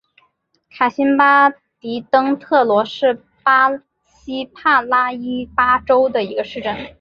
[0.71, 3.69] 卡辛巴迪登特罗是巴
[4.03, 6.89] 西帕拉伊巴州的一个市镇。